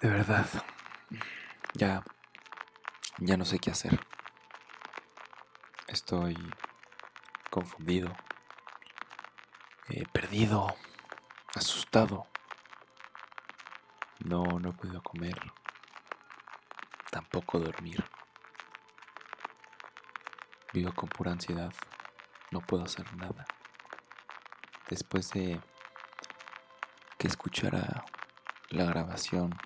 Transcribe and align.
De 0.00 0.08
verdad. 0.08 0.46
Ya. 1.74 2.02
Ya 3.18 3.36
no 3.36 3.44
sé 3.44 3.58
qué 3.58 3.70
hacer. 3.70 4.00
Estoy 5.88 6.36
confundido. 7.50 8.14
eh, 9.88 10.04
perdido. 10.12 10.74
Asustado. 11.54 12.26
No, 14.20 14.44
no 14.60 14.72
podido 14.72 15.02
comer. 15.02 15.38
Tampoco 17.10 17.58
dormir. 17.58 18.04
Vivo 20.72 20.92
con 20.94 21.08
pura 21.08 21.32
ansiedad. 21.32 21.72
No 22.52 22.60
puedo 22.60 22.84
hacer 22.84 23.12
nada. 23.16 23.44
Después 24.88 25.30
de 25.32 25.60
que 27.18 27.26
escuchara 27.28 28.04
la 28.70 28.84
grabación 28.84 29.58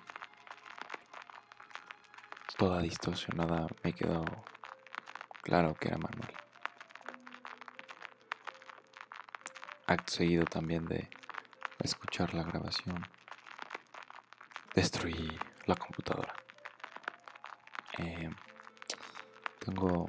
toda 2.57 2.81
distorsionada, 2.81 3.67
me 3.83 3.93
quedó 3.93 4.23
claro 5.41 5.75
que 5.75 5.89
era 5.89 5.97
Manuel. 5.97 6.33
Acto 9.87 10.13
seguido 10.13 10.45
también 10.45 10.85
de 10.85 11.09
escuchar 11.79 12.33
la 12.33 12.43
grabación, 12.43 13.05
destruí 14.73 15.37
la 15.65 15.75
computadora. 15.75 16.33
Eh, 17.97 18.29
tengo 19.59 20.07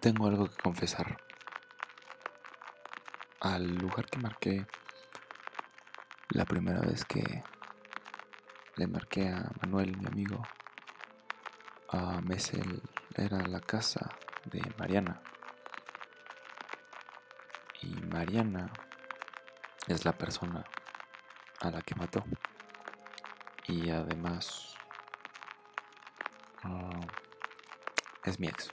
tengo 0.00 0.26
algo 0.26 0.48
que 0.50 0.56
confesar. 0.56 1.16
Al 3.40 3.76
lugar 3.76 4.06
que 4.06 4.18
marqué 4.18 4.66
la 6.30 6.44
primera 6.44 6.80
vez 6.80 7.04
que 7.04 7.44
le 8.76 8.86
marqué 8.86 9.28
a 9.28 9.50
Manuel, 9.60 9.96
mi 9.98 10.06
amigo, 10.06 10.42
a 11.88 12.20
Mesel, 12.22 12.82
era 13.14 13.46
la 13.46 13.60
casa 13.60 14.10
de 14.44 14.62
Mariana. 14.78 15.20
Y 17.82 17.94
Mariana 18.06 18.70
es 19.86 20.04
la 20.04 20.12
persona 20.12 20.64
a 21.60 21.70
la 21.70 21.82
que 21.82 21.94
mató. 21.96 22.24
Y 23.66 23.90
además 23.90 24.74
ah, 26.62 27.00
es 28.24 28.38
mi 28.40 28.46
ex. 28.48 28.70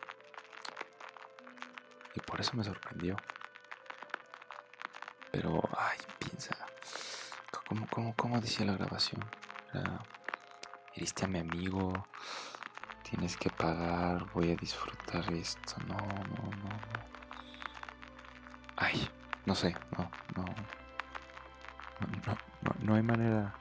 Y 2.16 2.20
por 2.22 2.40
eso 2.40 2.56
me 2.56 2.64
sorprendió. 2.64 3.18
Pero, 5.32 5.62
ay, 5.78 5.98
piensa. 6.20 6.56
¿Cómo, 7.68 7.88
cómo, 7.88 8.16
cómo 8.16 8.42
decía 8.42 8.66
la 8.66 8.74
grabación? 8.74 9.24
Era, 9.74 10.02
Iriste 10.96 11.26
a 11.26 11.28
mi 11.28 11.40
amigo. 11.40 11.94
Tienes 13.04 13.38
que 13.38 13.50
pagar. 13.50 14.26
Voy 14.34 14.52
a 14.52 14.56
disfrutar 14.56 15.32
esto. 15.34 15.76
No, 15.88 15.96
no, 15.98 16.50
no, 16.64 16.70
no. 16.70 17.10
Ay, 18.76 19.10
no 19.46 19.56
sé. 19.56 19.76
No, 19.98 20.10
no. 20.36 20.46
No, 22.00 22.38
no, 22.62 22.76
no 22.80 22.96
hay 22.96 23.04
manera 23.04 23.54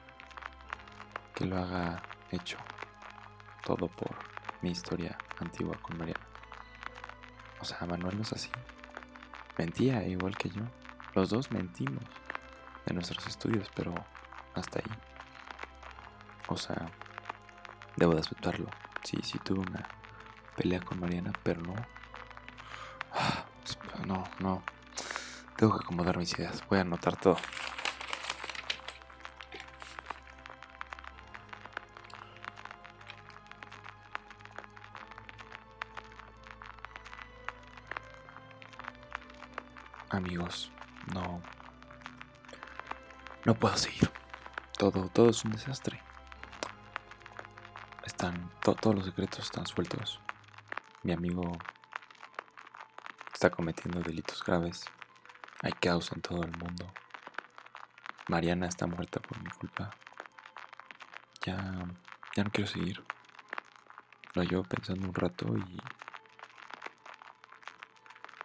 que 1.35 1.45
lo 1.45 1.57
haga 1.57 2.01
hecho. 2.31 2.57
Todo 3.63 3.87
por 3.87 4.15
mi 4.61 4.71
historia 4.71 5.17
antigua 5.39 5.77
con 5.81 5.97
Mariana. 5.97 6.25
O 7.61 7.65
sea, 7.65 7.85
Manuel 7.85 8.17
no 8.17 8.23
es 8.23 8.33
así. 8.33 8.49
Mentía 9.57 10.03
igual 10.07 10.37
que 10.37 10.49
yo. 10.49 10.61
Los 11.13 11.29
dos 11.29 11.51
mentimos 11.51 12.03
de 12.85 12.93
nuestros 12.93 13.27
estudios, 13.27 13.69
pero 13.75 13.93
hasta 14.55 14.79
ahí. 14.79 15.18
O 16.49 16.57
sea, 16.57 16.89
debo 17.95 18.13
de 18.15 18.21
aceptarlo. 18.21 18.69
Sí, 19.03 19.17
sí 19.23 19.37
tuve 19.39 19.59
una 19.59 19.87
pelea 20.55 20.79
con 20.81 20.99
Mariana, 20.99 21.31
pero 21.43 21.61
no. 21.61 21.75
Ah, 23.13 23.45
no, 24.05 24.27
no. 24.39 24.63
Tengo 25.55 25.77
que 25.77 25.83
acomodar 25.83 26.17
mis 26.17 26.33
ideas. 26.33 26.63
Voy 26.67 26.79
a 26.79 26.81
anotar 26.81 27.15
todo. 27.17 27.37
Amigos, 40.09 40.71
no. 41.13 41.41
No 43.45 43.53
puedo 43.53 43.77
seguir. 43.77 44.09
Todo, 44.77 45.09
todo 45.09 45.29
es 45.29 45.45
un 45.45 45.51
desastre. 45.51 46.08
Todos 48.19 48.95
los 48.95 49.05
secretos 49.05 49.45
están 49.45 49.65
sueltos. 49.65 50.19
Mi 51.03 51.13
amigo 51.13 51.57
está 53.33 53.49
cometiendo 53.49 54.01
delitos 54.01 54.43
graves. 54.43 54.83
Hay 55.61 55.71
caos 55.71 56.11
en 56.11 56.21
todo 56.21 56.43
el 56.43 56.51
mundo. 56.57 56.91
Mariana 58.27 58.67
está 58.67 58.87
muerta 58.87 59.21
por 59.21 59.41
mi 59.41 59.49
culpa. 59.51 59.91
Ya. 61.45 61.85
Ya 62.35 62.43
no 62.43 62.51
quiero 62.51 62.69
seguir. 62.69 63.01
Lo 64.33 64.43
llevo 64.43 64.63
pensando 64.63 65.07
un 65.07 65.13
rato 65.13 65.55
y. 65.55 65.77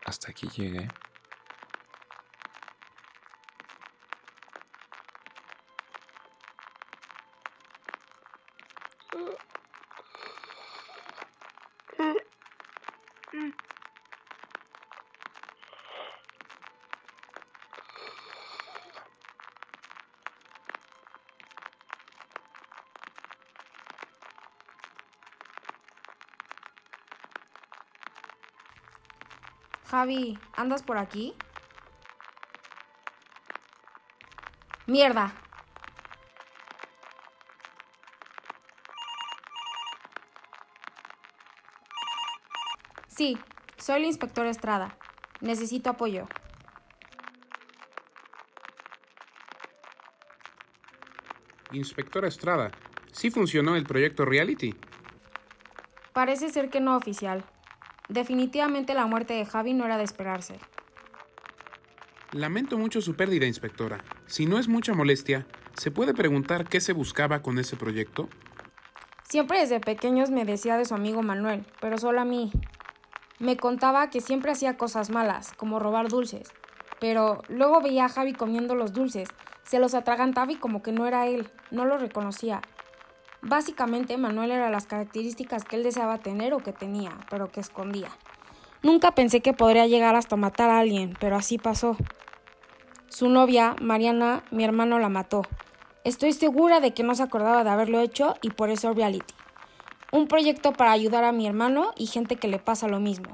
Hasta 0.07 0.31
aquí 0.31 0.49
llegué. 0.51 0.87
Javi, 29.95 30.37
¿andas 30.57 30.83
por 30.83 30.99
aquí? 30.99 31.35
Mierda. 34.89 35.33
Sí, 43.07 43.39
soy 43.77 43.99
el 43.99 44.07
inspector 44.07 44.47
Estrada. 44.47 44.99
Necesito 45.41 45.91
apoyo. 45.91 46.27
Inspectora 51.71 52.27
Estrada, 52.27 52.73
¿sí 53.13 53.31
funcionó 53.31 53.77
el 53.77 53.85
proyecto 53.85 54.25
Reality? 54.25 54.75
Parece 56.13 56.51
ser 56.51 56.69
que 56.69 56.81
no 56.81 56.97
oficial. 56.97 57.45
Definitivamente 58.09 58.95
la 58.95 59.07
muerte 59.07 59.35
de 59.35 59.47
Javi 59.47 59.73
no 59.73 59.85
era 59.85 59.97
de 59.97 60.05
esperarse. 60.05 60.59
Lamento 62.33 62.77
mucho 62.77 63.01
su 63.01 63.15
pérdida, 63.15 63.47
inspectora. 63.47 64.03
Si 64.27 64.47
no 64.47 64.59
es 64.59 64.69
mucha 64.69 64.93
molestia, 64.93 65.47
¿se 65.75 65.91
puede 65.91 66.15
preguntar 66.15 66.69
qué 66.69 66.81
se 66.81 66.93
buscaba 66.93 67.43
con 67.43 67.59
ese 67.59 67.77
proyecto? 67.77 68.29
Siempre 69.23 69.61
desde 69.61 69.81
pequeños 69.81 70.31
me 70.31 70.45
decía 70.45 70.77
de 70.77 70.85
su 70.85 70.95
amigo 70.95 71.23
Manuel, 71.23 71.65
pero 71.81 71.97
solo 71.97 72.21
a 72.21 72.25
mí. 72.25 72.53
Me 73.39 73.57
contaba 73.57 74.11
que 74.11 74.21
siempre 74.21 74.53
hacía 74.53 74.77
cosas 74.77 75.11
malas, 75.11 75.53
como 75.57 75.79
robar 75.79 76.09
dulces. 76.09 76.53
Pero 77.01 77.43
luego 77.49 77.81
veía 77.81 78.07
a 78.07 78.09
Javi 78.09 78.33
comiendo 78.33 78.75
los 78.75 78.93
dulces, 78.93 79.29
se 79.63 79.79
los 79.79 79.95
atragantaba 79.95 80.53
y 80.53 80.57
como 80.57 80.83
que 80.83 80.93
no 80.93 81.07
era 81.07 81.27
él, 81.27 81.49
no 81.71 81.85
lo 81.85 81.99
reconocía. 81.99 82.63
Básicamente 83.47 84.17
Manuel 84.17 84.53
era 84.53 84.71
las 84.71 84.87
características 84.87 85.65
que 85.65 85.77
él 85.77 85.83
deseaba 85.83 86.17
tener 86.17 86.55
o 86.55 86.61
que 86.61 86.73
tenía, 86.73 87.13
pero 87.29 87.53
que 87.53 87.61
escondía. 87.61 88.09
Nunca 88.83 89.13
pensé 89.13 89.43
que 89.43 89.53
podría 89.53 89.87
llegar 89.87 90.17
hasta 90.17 90.37
matar 90.37 90.71
a 90.71 90.79
alguien, 90.79 91.15
pero 91.21 91.37
así 91.37 91.59
pasó. 91.59 91.99
Su 93.09 93.29
novia, 93.29 93.77
Mariana, 93.83 94.45
mi 94.51 94.65
hermano 94.65 94.99
la 94.99 95.11
mató. 95.11 95.43
Estoy 96.05 96.33
segura 96.33 96.81
de 96.81 96.95
que 96.95 97.03
no 97.03 97.15
se 97.15 97.23
acordaba 97.23 97.65
de 97.65 97.71
haberlo 97.71 98.01
hecho 98.01 98.35
y 98.41 98.49
por 98.49 98.71
eso 98.71 98.95
reality. 98.95 99.35
Un 100.11 100.27
proyecto 100.27 100.73
para 100.73 100.93
ayudar 100.93 101.25
a 101.25 101.33
mi 101.33 101.47
hermano 101.47 101.93
y 101.99 102.07
gente 102.07 102.37
que 102.37 102.49
le 102.49 102.59
pasa 102.59 102.89
lo 102.89 102.99
mismo. 102.99 103.29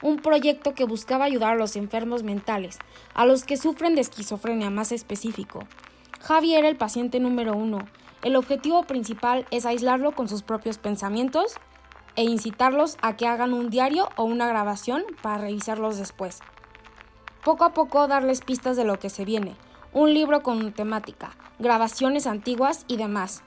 Un 0.00 0.18
proyecto 0.18 0.74
que 0.74 0.84
buscaba 0.84 1.24
ayudar 1.24 1.54
a 1.54 1.56
los 1.56 1.74
enfermos 1.74 2.22
mentales, 2.22 2.78
a 3.14 3.26
los 3.26 3.42
que 3.42 3.56
sufren 3.56 3.96
de 3.96 4.02
esquizofrenia 4.02 4.70
más 4.70 4.92
específico. 4.92 5.66
Javi 6.20 6.54
era 6.54 6.68
el 6.68 6.76
paciente 6.76 7.18
número 7.18 7.56
uno 7.56 7.80
el 8.26 8.34
objetivo 8.34 8.82
principal 8.82 9.46
es 9.52 9.66
aislarlo 9.66 10.10
con 10.10 10.26
sus 10.26 10.42
propios 10.42 10.78
pensamientos 10.78 11.54
e 12.16 12.24
incitarlos 12.24 12.96
a 13.00 13.14
que 13.14 13.28
hagan 13.28 13.52
un 13.52 13.70
diario 13.70 14.08
o 14.16 14.24
una 14.24 14.48
grabación 14.48 15.04
para 15.22 15.38
revisarlos 15.38 15.96
después. 15.96 16.40
Poco 17.44 17.62
a 17.62 17.72
poco 17.72 18.08
darles 18.08 18.40
pistas 18.40 18.76
de 18.76 18.82
lo 18.82 18.98
que 18.98 19.10
se 19.10 19.24
viene, 19.24 19.54
un 19.92 20.12
libro 20.12 20.42
con 20.42 20.72
temática, 20.72 21.36
grabaciones 21.60 22.26
antiguas 22.26 22.84
y 22.88 22.96
demás. 22.96 23.44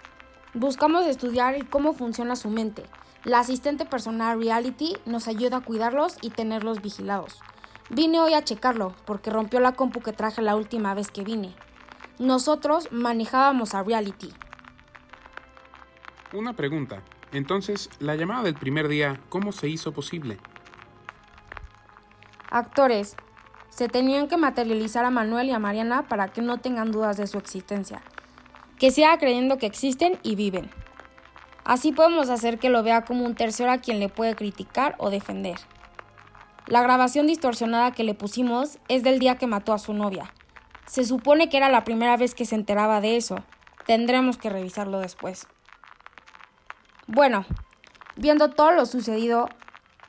Buscamos 0.53 1.05
estudiar 1.07 1.67
cómo 1.67 1.91
funciona 1.91 2.37
su 2.37 2.49
mente. 2.49 2.85
La 3.25 3.39
asistente 3.39 3.83
personal 3.83 4.39
Reality 4.39 4.95
nos 5.05 5.27
ayuda 5.27 5.57
a 5.57 5.61
cuidarlos 5.61 6.15
y 6.21 6.29
tenerlos 6.29 6.81
vigilados. 6.81 7.41
Vine 7.89 8.21
hoy 8.21 8.33
a 8.33 8.45
checarlo 8.45 8.95
porque 9.03 9.29
rompió 9.29 9.59
la 9.59 9.73
compu 9.73 9.99
que 9.99 10.13
traje 10.13 10.41
la 10.41 10.55
última 10.55 10.93
vez 10.93 11.11
que 11.11 11.25
vine. 11.25 11.53
Nosotros 12.17 12.87
manejábamos 12.93 13.75
a 13.75 13.83
Reality. 13.83 14.33
Una 16.31 16.53
pregunta. 16.53 17.01
Entonces, 17.31 17.89
la 17.99 18.15
llamada 18.15 18.43
del 18.43 18.53
primer 18.53 18.87
día, 18.87 19.19
¿cómo 19.29 19.51
se 19.51 19.67
hizo 19.67 19.93
posible? 19.93 20.37
Actores. 22.51 23.15
Se 23.69 23.87
tenían 23.87 24.27
que 24.27 24.37
materializar 24.37 25.05
a 25.05 25.09
Manuel 25.09 25.47
y 25.47 25.53
a 25.53 25.59
Mariana 25.59 26.07
para 26.07 26.27
que 26.27 26.43
no 26.43 26.59
tengan 26.59 26.91
dudas 26.91 27.17
de 27.17 27.25
su 27.25 27.39
existencia. 27.39 28.03
Que 28.77 28.91
siga 28.91 29.17
creyendo 29.17 29.57
que 29.57 29.65
existen 29.65 30.19
y 30.21 30.35
viven. 30.35 30.69
Así 31.63 31.91
podemos 31.91 32.29
hacer 32.29 32.59
que 32.59 32.69
lo 32.69 32.83
vea 32.83 33.05
como 33.05 33.25
un 33.25 33.33
tercero 33.33 33.71
a 33.71 33.79
quien 33.79 33.99
le 33.99 34.09
puede 34.09 34.35
criticar 34.35 34.95
o 34.99 35.09
defender. 35.09 35.57
La 36.67 36.83
grabación 36.83 37.25
distorsionada 37.25 37.91
que 37.91 38.03
le 38.03 38.13
pusimos 38.13 38.77
es 38.87 39.01
del 39.01 39.17
día 39.17 39.37
que 39.37 39.47
mató 39.47 39.73
a 39.73 39.79
su 39.79 39.93
novia. 39.93 40.31
Se 40.85 41.05
supone 41.05 41.49
que 41.49 41.57
era 41.57 41.69
la 41.69 41.83
primera 41.83 42.17
vez 42.17 42.35
que 42.35 42.45
se 42.45 42.53
enteraba 42.53 43.01
de 43.01 43.17
eso. 43.17 43.43
Tendremos 43.87 44.37
que 44.37 44.51
revisarlo 44.51 44.99
después. 44.99 45.47
Bueno, 47.11 47.43
viendo 48.17 48.51
todo 48.51 48.71
lo 48.71 48.85
sucedido, 48.85 49.49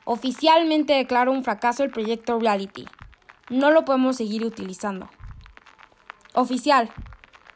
oficialmente 0.05 0.93
declaro 0.93 1.31
un 1.31 1.43
fracaso 1.43 1.83
el 1.83 1.89
proyecto 1.89 2.39
Reality. 2.39 2.85
No 3.49 3.71
lo 3.71 3.85
podemos 3.85 4.17
seguir 4.17 4.45
utilizando. 4.45 5.09
Oficial, 6.35 6.91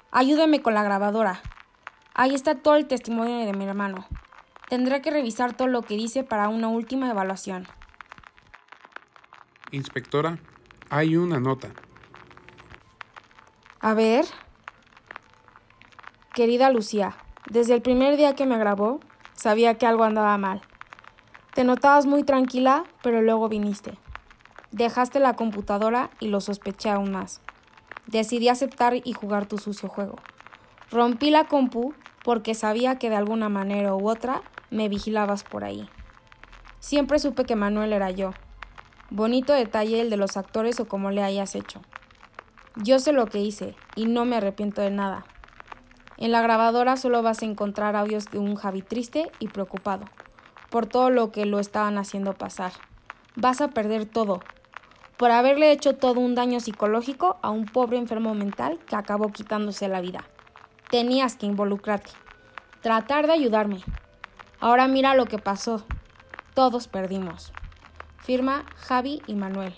ayúdeme 0.09 0.63
con 0.63 0.73
la 0.73 0.81
grabadora. 0.81 1.43
Ahí 2.15 2.33
está 2.33 2.55
todo 2.55 2.75
el 2.75 2.87
testimonio 2.87 3.45
de 3.45 3.53
mi 3.53 3.65
hermano. 3.65 4.07
Tendré 4.67 5.03
que 5.03 5.11
revisar 5.11 5.55
todo 5.55 5.67
lo 5.67 5.83
que 5.83 5.95
dice 5.95 6.23
para 6.23 6.49
una 6.49 6.69
última 6.69 7.11
evaluación. 7.11 7.67
Inspectora, 9.69 10.39
hay 10.89 11.17
una 11.17 11.39
nota. 11.39 11.69
A 13.79 13.93
ver. 13.93 14.25
Querida 16.33 16.71
Lucía, 16.71 17.15
desde 17.47 17.75
el 17.75 17.83
primer 17.83 18.17
día 18.17 18.33
que 18.33 18.47
me 18.47 18.57
grabó, 18.57 19.01
sabía 19.35 19.75
que 19.75 19.85
algo 19.85 20.03
andaba 20.03 20.37
mal. 20.37 20.61
Te 21.53 21.63
notabas 21.63 22.05
muy 22.05 22.23
tranquila, 22.23 22.83
pero 23.01 23.21
luego 23.21 23.47
viniste. 23.47 23.97
Dejaste 24.71 25.19
la 25.19 25.35
computadora 25.35 26.09
y 26.19 26.27
lo 26.27 26.41
sospeché 26.41 26.89
aún 26.89 27.11
más. 27.11 27.41
Decidí 28.07 28.49
aceptar 28.49 28.95
y 28.95 29.13
jugar 29.13 29.45
tu 29.45 29.57
sucio 29.57 29.87
juego. 29.87 30.17
Rompí 30.91 31.29
la 31.29 31.45
compu 31.45 31.93
porque 32.23 32.55
sabía 32.55 32.97
que 32.97 33.09
de 33.09 33.15
alguna 33.15 33.49
manera 33.49 33.95
u 33.95 34.09
otra 34.09 34.41
me 34.69 34.89
vigilabas 34.89 35.43
por 35.43 35.63
ahí. 35.63 35.87
Siempre 36.79 37.19
supe 37.19 37.45
que 37.45 37.55
Manuel 37.55 37.93
era 37.93 38.11
yo. 38.11 38.33
Bonito 39.09 39.53
detalle 39.53 40.01
el 40.01 40.09
de 40.09 40.17
los 40.17 40.35
actores 40.35 40.79
o 40.79 40.87
como 40.87 41.11
le 41.11 41.23
hayas 41.23 41.55
hecho. 41.55 41.81
Yo 42.75 42.99
sé 42.99 43.13
lo 43.13 43.27
que 43.27 43.39
hice 43.39 43.75
y 43.95 44.05
no 44.05 44.25
me 44.25 44.35
arrepiento 44.35 44.81
de 44.81 44.91
nada. 44.91 45.25
En 46.17 46.31
la 46.31 46.41
grabadora 46.41 46.97
solo 46.97 47.21
vas 47.21 47.41
a 47.41 47.45
encontrar 47.45 47.95
audios 47.95 48.25
de 48.31 48.39
un 48.39 48.55
Javi 48.55 48.81
triste 48.81 49.31
y 49.39 49.47
preocupado 49.47 50.05
por 50.69 50.87
todo 50.87 51.09
lo 51.09 51.31
que 51.31 51.45
lo 51.45 51.59
estaban 51.59 51.97
haciendo 51.97 52.33
pasar. 52.33 52.73
Vas 53.35 53.61
a 53.61 53.69
perder 53.69 54.05
todo, 54.05 54.41
por 55.17 55.31
haberle 55.31 55.71
hecho 55.71 55.95
todo 55.95 56.19
un 56.19 56.35
daño 56.35 56.59
psicológico 56.59 57.37
a 57.41 57.49
un 57.49 57.65
pobre 57.65 57.97
enfermo 57.97 58.33
mental 58.33 58.79
que 58.85 58.95
acabó 58.95 59.31
quitándose 59.31 59.87
la 59.87 60.01
vida. 60.01 60.25
Tenías 60.89 61.35
que 61.35 61.45
involucrarte, 61.45 62.11
tratar 62.81 63.27
de 63.27 63.33
ayudarme. 63.33 63.83
Ahora 64.59 64.87
mira 64.87 65.15
lo 65.15 65.25
que 65.25 65.37
pasó. 65.37 65.85
Todos 66.53 66.87
perdimos. 66.87 67.51
Firma 68.17 68.65
Javi 68.75 69.21
y 69.27 69.35
Manuel. 69.35 69.73